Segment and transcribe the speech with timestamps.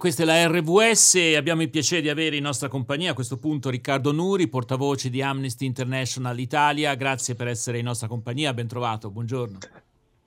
[0.00, 3.36] Questa è la RVS e abbiamo il piacere di avere in nostra compagnia a questo
[3.36, 6.94] punto Riccardo Nuri, portavoce di Amnesty International Italia.
[6.94, 9.58] Grazie per essere in nostra compagnia, ben trovato, buongiorno.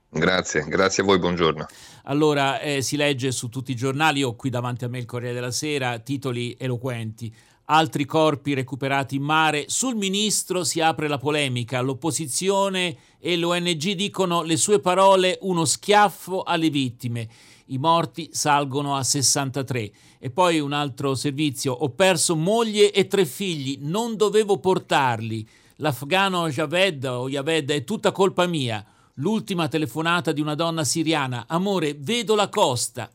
[0.10, 1.68] Grazie, grazie a voi, buongiorno.
[2.04, 5.36] Allora, eh, si legge su tutti i giornali, ho qui davanti a me il Corriere
[5.36, 7.34] della Sera, titoli eloquenti.
[7.68, 9.70] Altri corpi recuperati in mare.
[9.70, 11.80] Sul ministro si apre la polemica.
[11.80, 17.30] L'opposizione e l'ONG dicono le sue parole uno schiaffo alle vittime
[17.72, 19.92] i morti salgono a 63.
[20.20, 25.48] E poi un altro servizio, ho perso moglie e tre figli, non dovevo portarli.
[25.78, 28.86] L'afgano Javed o Javed è tutta colpa mia.
[29.16, 33.10] L'ultima telefonata di una donna siriana, amore, vedo la costa.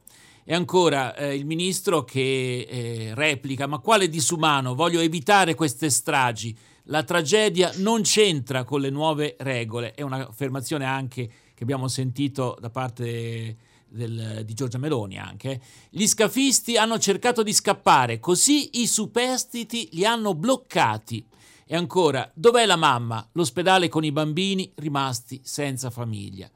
[0.45, 6.57] E ancora eh, il ministro che eh, replica, ma quale disumano, voglio evitare queste stragi.
[6.84, 9.93] La tragedia non c'entra con le nuove regole.
[9.93, 13.57] È un'affermazione anche che abbiamo sentito da parte
[13.88, 20.04] del, di Giorgia Meloni anche, gli scafisti hanno cercato di scappare, così i superstiti li
[20.04, 21.24] hanno bloccati.
[21.68, 23.26] E ancora, dov'è la mamma?
[23.32, 26.48] L'ospedale con i bambini rimasti senza famiglia.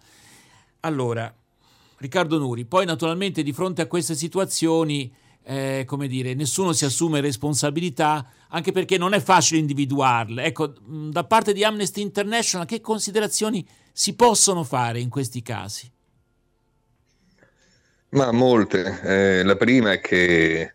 [0.81, 1.35] Allora,
[1.97, 7.21] Riccardo Nuri, poi naturalmente di fronte a queste situazioni, eh, come dire, nessuno si assume
[7.21, 10.45] responsabilità, anche perché non è facile individuarle.
[10.45, 15.91] Ecco, da parte di Amnesty International, che considerazioni si possono fare in questi casi?
[18.11, 19.01] Ma molte.
[19.05, 20.75] Eh, la prima è che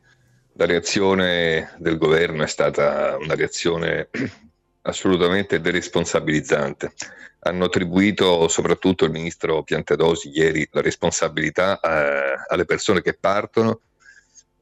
[0.53, 4.09] la reazione del governo è stata una reazione
[4.83, 6.93] assolutamente deresponsabilizzante.
[7.39, 13.81] Hanno attribuito soprattutto il ministro Piantedosi ieri la responsabilità eh, alle persone che partono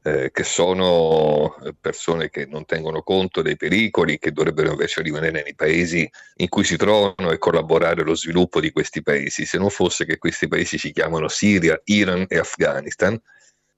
[0.06, 5.54] eh, che sono persone che non tengono conto dei pericoli, che dovrebbero invece rimanere nei
[5.54, 10.04] paesi in cui si trovano e collaborare allo sviluppo di questi paesi, se non fosse
[10.04, 13.18] che questi paesi si chiamano Siria, Iran e Afghanistan,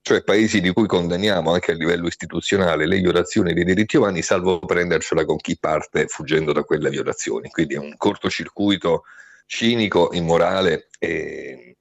[0.03, 4.59] cioè paesi di cui condanniamo anche a livello istituzionale le violazioni dei diritti umani, salvo
[4.59, 7.51] prendercela con chi parte fuggendo da quelle violazioni.
[7.51, 9.05] Quindi è un cortocircuito
[9.47, 11.76] cinico, immorale e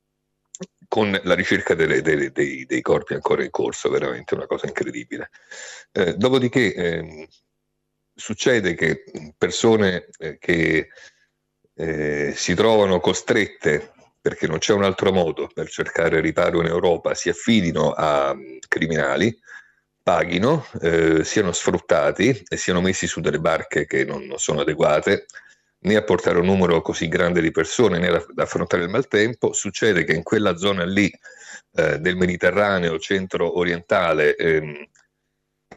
[0.96, 5.30] con la ricerca delle, delle, dei, dei, corpi ancora in corso, veramente una cosa incredibile.
[5.92, 7.28] Eh, dopodiché eh,
[8.14, 9.04] succede che
[9.38, 10.88] persone eh, che
[11.74, 13.92] eh, si trovano costrette,
[14.22, 18.58] perché non c'è un altro modo per cercare riparo in Europa, si affidino a um,
[18.66, 19.38] criminali,
[20.02, 25.26] paghino, eh, siano sfruttati e siano messi su delle barche che non sono adeguate
[25.86, 29.54] né a portare un numero così grande di persone né ad affrontare il maltempo.
[29.54, 31.12] Succede che in quella zona lì
[31.74, 34.88] eh, del Mediterraneo centro-orientale ehm,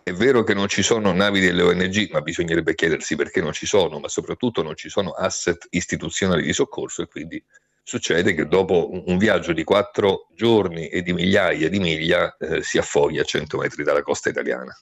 [0.03, 3.67] è vero che non ci sono navi delle ONG, ma bisognerebbe chiedersi perché non ci
[3.67, 7.43] sono, ma soprattutto non ci sono asset istituzionali di soccorso e quindi
[7.83, 12.79] succede che dopo un viaggio di quattro giorni e di migliaia di miglia eh, si
[12.79, 14.75] affoglia a 100 metri dalla costa italiana.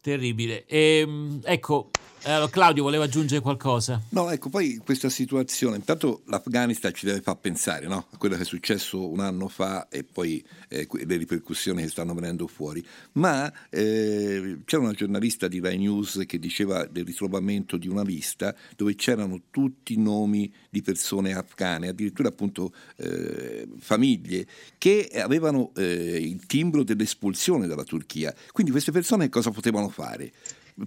[0.00, 0.64] Terribile.
[0.66, 1.90] E, ehm, ecco,
[2.32, 4.00] allora, Claudio voleva aggiungere qualcosa.
[4.10, 8.06] No, ecco, poi questa situazione, intanto l'Afghanistan ci deve far pensare no?
[8.10, 12.14] a quello che è successo un anno fa e poi eh, le ripercussioni che stanno
[12.14, 17.88] venendo fuori, ma eh, c'era una giornalista di Rai News che diceva del ritrovamento di
[17.88, 24.46] una lista dove c'erano tutti i nomi di persone afghane, addirittura appunto eh, famiglie
[24.78, 28.34] che avevano eh, il timbro dell'espulsione dalla Turchia.
[28.52, 30.32] Quindi queste persone cosa potevano fare?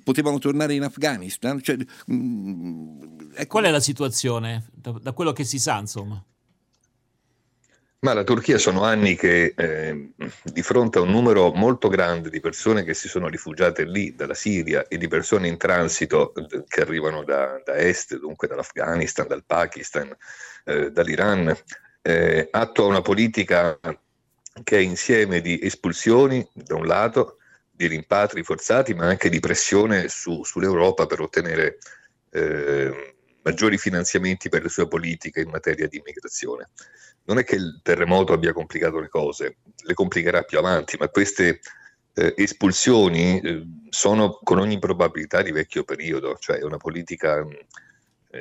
[0.03, 1.61] Potevano tornare in Afghanistan.
[1.61, 3.01] Cioè, mh, mm,
[3.35, 3.47] ecco.
[3.47, 6.23] Qual è la situazione, da, da, quello che si sa, insomma?
[7.99, 10.11] Ma la Turchia sono anni che eh,
[10.43, 14.35] di fronte a un numero molto grande di persone che si sono rifugiate lì dalla
[14.35, 19.43] Siria e di persone in transito eh, che arrivano da, da est, dunque dall'Afghanistan, dal
[19.43, 20.15] Pakistan,
[20.65, 21.55] eh, dall'Iran,
[22.03, 23.79] eh, attua una politica
[24.63, 27.37] che è insieme di espulsioni da un lato
[27.77, 31.77] di rimpatri forzati, ma anche di pressione su, sull'Europa per ottenere
[32.31, 36.71] eh, maggiori finanziamenti per le sue politiche in materia di immigrazione.
[37.25, 41.59] Non è che il terremoto abbia complicato le cose, le complicherà più avanti, ma queste
[42.13, 47.67] eh, espulsioni eh, sono con ogni probabilità di vecchio periodo, cioè una politica eh,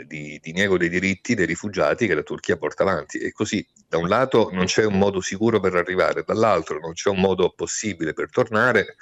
[0.04, 3.98] di, di niego dei diritti dei rifugiati che la Turchia porta avanti e così da
[3.98, 8.12] un lato non c'è un modo sicuro per arrivare, dall'altro non c'è un modo possibile
[8.12, 8.96] per tornare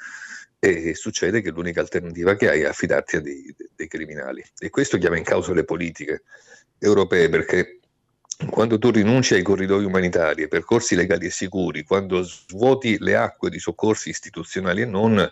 [0.58, 4.42] e succede che l'unica alternativa che hai è affidarti a dei, dei criminali.
[4.58, 6.22] E questo chiama in causa le politiche
[6.78, 7.80] europee perché
[8.50, 13.50] quando tu rinunci ai corridoi umanitari, ai percorsi legali e sicuri, quando svuoti le acque
[13.50, 15.30] di soccorsi istituzionali e non,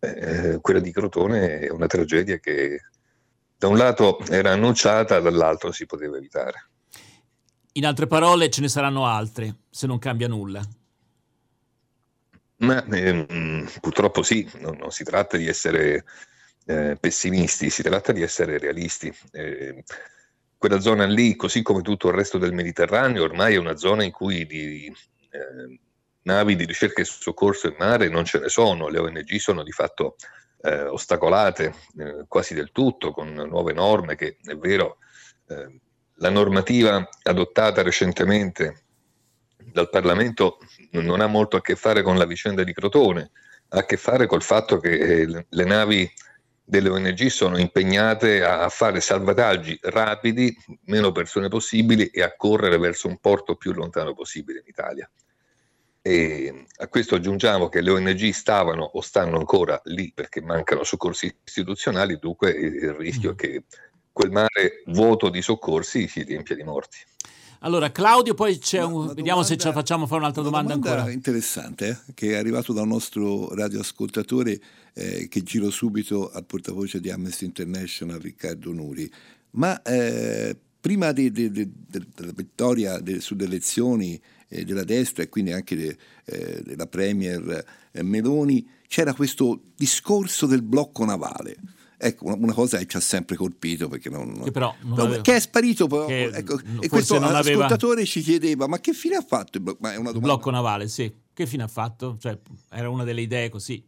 [0.00, 2.82] eh, quella di Crotone è una tragedia che
[3.58, 6.68] da un lato era annunciata, dall'altro si poteva evitare.
[7.72, 10.62] In altre parole, ce ne saranno altre se non cambia nulla.
[12.58, 16.04] Ma ehm, purtroppo sì, non, non, si tratta di essere
[16.64, 19.14] eh, pessimisti, si tratta di essere realisti.
[19.32, 19.84] Eh,
[20.56, 24.10] quella zona lì, così come tutto il resto del Mediterraneo, ormai è una zona in
[24.10, 25.80] cui di eh,
[26.22, 29.72] navi di ricerca e soccorso in mare non ce ne sono, le ONG sono di
[29.72, 30.16] fatto
[30.62, 34.98] eh, ostacolate eh, quasi del tutto con nuove norme che è vero
[35.48, 35.80] eh,
[36.16, 38.84] la normativa adottata recentemente
[39.56, 40.58] dal Parlamento
[40.92, 43.30] non ha molto a che fare con la vicenda di Crotone,
[43.68, 46.10] ha a che fare col fatto che eh, le navi
[46.64, 50.56] delle ONG sono impegnate a fare salvataggi rapidi,
[50.86, 55.08] meno persone possibili e a correre verso un porto più lontano possibile in Italia.
[56.06, 61.34] E a questo aggiungiamo che le ONG stavano o stanno ancora lì perché mancano soccorsi
[61.44, 63.36] istituzionali, dunque il rischio è mm.
[63.36, 63.64] che
[64.12, 66.98] quel mare vuoto di soccorsi si riempia di morti.
[67.60, 68.92] Allora, Claudio, poi c'è un.
[68.92, 71.12] Domanda, vediamo se ce la facciamo fare un'altra una domanda, domanda ancora.
[71.12, 72.12] interessante, eh?
[72.14, 74.60] che è arrivato da un nostro radioascoltatore
[74.94, 79.10] eh, che giro subito al portavoce di Amnesty International, Riccardo Nuri.
[79.52, 85.52] Ma eh, prima de, de, de, della vittoria sulle elezioni eh, della destra e quindi
[85.52, 91.56] anche eh, della Premier eh, Meloni, c'era questo discorso del blocco navale.
[91.98, 95.36] Ecco, una, cosa che ci ha sempre colpito perché non, che, però non aveva, che
[95.36, 98.06] è sparito però, ecco, e questo ascoltatore aveva...
[98.06, 99.56] ci chiedeva ma che fine ha fatto?
[99.56, 101.10] Il blocco, ma è una blocco navale sì.
[101.32, 102.18] Che fine ha fatto?
[102.18, 102.38] Cioè,
[102.70, 103.82] era una delle idee così?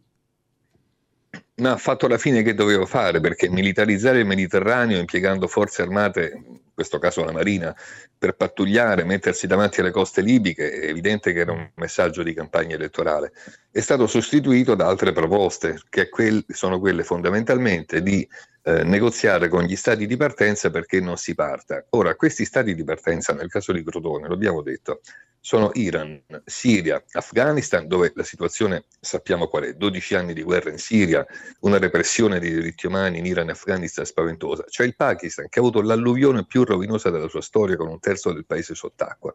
[1.56, 6.42] No, ha fatto la fine che doveva fare perché militarizzare il Mediterraneo impiegando forze armate,
[6.78, 7.74] questo caso la Marina,
[8.16, 12.76] per pattugliare, mettersi davanti alle coste libiche, è evidente che era un messaggio di campagna
[12.76, 13.32] elettorale.
[13.68, 16.08] È stato sostituito da altre proposte, che
[16.46, 18.24] sono quelle fondamentalmente di
[18.62, 21.84] eh, negoziare con gli stati di partenza perché non si parta.
[21.90, 25.00] Ora, questi stati di partenza, nel caso di Crotone, l'abbiamo detto,
[25.40, 30.78] sono Iran, Siria, Afghanistan, dove la situazione sappiamo qual è, 12 anni di guerra in
[30.78, 31.24] Siria,
[31.60, 34.64] una repressione dei diritti umani in Iran e Afghanistan spaventosa.
[34.64, 38.32] C'è il Pakistan che ha avuto l'alluvione più rovinosa della sua storia con un terzo
[38.32, 39.34] del paese sott'acqua.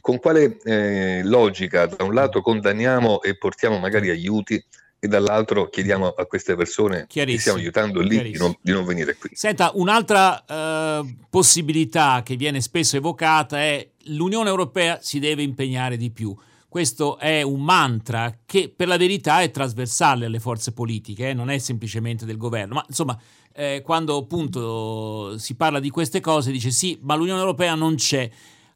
[0.00, 4.62] Con quale eh, logica da un lato condanniamo e portiamo magari aiuti
[5.04, 9.16] e dall'altro chiediamo a queste persone che stiamo aiutando lì di non, di non, venire
[9.16, 9.30] qui.
[9.34, 16.10] Senta, un'altra eh, possibilità che viene spesso evocata è l'Unione Europea si deve impegnare di
[16.10, 16.34] più.
[16.74, 21.48] Questo è un mantra che per la verità è trasversale alle forze politiche, eh, non
[21.48, 23.16] è semplicemente del governo, ma insomma
[23.52, 28.28] eh, quando appunto si parla di queste cose dice sì, ma l'Unione Europea non c'è.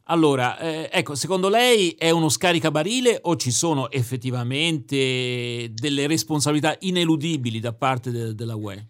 [0.03, 7.59] Allora, eh, ecco, secondo lei è uno scaricabarile o ci sono effettivamente delle responsabilità ineludibili
[7.59, 8.87] da parte de- della UE?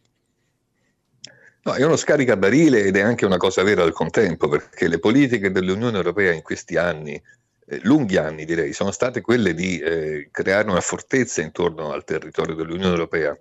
[1.63, 5.51] No, è uno scaricabarile ed è anche una cosa vera al contempo, perché le politiche
[5.51, 7.19] dell'Unione Europea in questi anni,
[7.81, 12.93] lunghi anni direi, sono state quelle di eh, creare una fortezza intorno al territorio dell'Unione
[12.93, 13.37] Europea,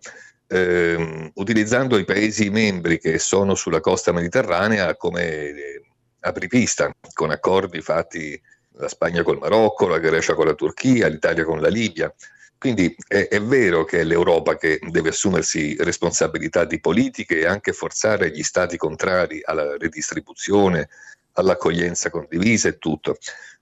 [0.46, 5.82] ehm, utilizzando i Paesi membri che sono sulla costa mediterranea come eh,
[6.20, 8.40] apripista con accordi fatti
[8.72, 12.12] la Spagna col Marocco, la Grecia con la Turchia, l'Italia con la Libia.
[12.56, 17.72] Quindi è, è, vero che è l'Europa che deve assumersi responsabilità di politiche e anche
[17.72, 20.88] forzare gli stati contrari alla redistribuzione,
[21.34, 23.16] all'accoglienza condivisa e tutto.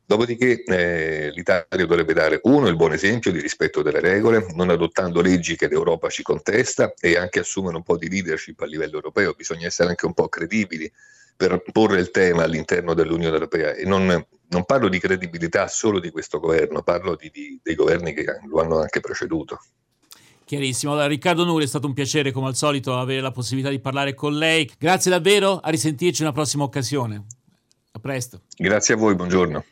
[0.09, 5.21] Dopodiché eh, l'Italia dovrebbe dare uno il buon esempio di rispetto delle regole, non adottando
[5.21, 9.35] leggi che l'Europa ci contesta e anche assumere un po' di leadership a livello europeo,
[9.37, 10.91] bisogna essere anche un po' credibili
[11.37, 16.11] per porre il tema all'interno dell'Unione Europea e non, non parlo di credibilità solo di
[16.11, 19.59] questo governo, parlo di, di, dei governi che lo hanno anche preceduto.
[20.45, 20.93] Chiarissimo.
[20.93, 24.15] Allora, Riccardo Nuri, è stato un piacere come al solito avere la possibilità di parlare
[24.15, 24.71] con lei.
[24.79, 27.25] Grazie davvero, a risentirci una prossima occasione.
[27.91, 28.43] A presto.
[28.57, 29.65] Grazie a voi, buongiorno.